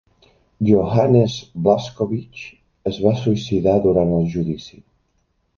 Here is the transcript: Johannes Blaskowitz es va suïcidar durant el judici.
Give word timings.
Johannes 0.69 1.35
Blaskowitz 1.67 2.41
es 2.93 2.99
va 3.07 3.15
suïcidar 3.21 3.77
durant 3.87 4.19
el 4.21 4.29
judici. 4.39 4.83